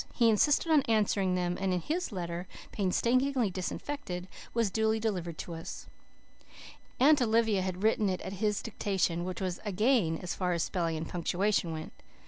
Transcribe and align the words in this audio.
He 0.15 0.31
insisted 0.31 0.71
on 0.71 0.81
answering 0.87 1.35
them 1.35 1.59
and 1.61 1.71
his 1.79 2.11
letter, 2.11 2.47
painstakingly 2.71 3.51
disinfected, 3.51 4.27
was 4.51 4.71
duly 4.71 4.99
delivered 4.99 5.37
to 5.37 5.53
us. 5.53 5.85
Aunt 6.99 7.21
Olivia 7.21 7.61
had 7.61 7.83
written 7.83 8.09
it 8.09 8.19
at 8.21 8.33
his 8.41 8.63
dictation, 8.63 9.25
which 9.25 9.41
was 9.41 9.59
a 9.63 9.71
gain, 9.71 10.17
as 10.17 10.33
far 10.33 10.53
as 10.53 10.63
spelling 10.63 10.97
and 10.97 11.07
punctuation 11.07 11.71
went. 11.71 11.93